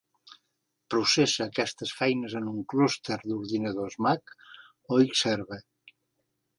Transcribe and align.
Processa 0.93 1.43
aquestes 1.47 1.91
feines 1.99 2.35
en 2.41 2.49
un 2.53 2.65
clúster 2.75 3.21
d'ordinadors 3.29 4.01
Mac 4.09 4.37
o 4.99 5.03
Xserve. 5.15 5.65